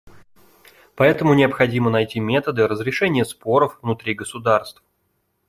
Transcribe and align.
Поэтому 0.95 1.35
необходимо 1.35 1.91
найти 1.91 2.19
методы 2.19 2.67
разрешения 2.67 3.23
споров 3.23 3.77
внутри 3.83 4.15
государств. 4.15 4.81